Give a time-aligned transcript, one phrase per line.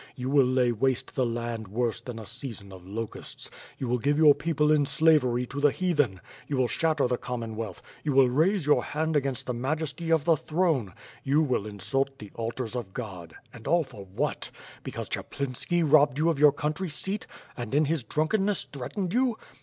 [0.15, 3.51] You will lay waste the land worse than a season of locusts.
[3.77, 7.41] You will give your people in slavery to the Heathen; you will shatter the Com
[7.41, 10.93] mon\\'^alth; you will raise your hand against the majesty of the throne;
[11.23, 14.49] you will insult the altars of God, and all for what?
[14.83, 19.37] Because Chaplinski robbed you of your country seat, and, in his drunkenness, threatened you!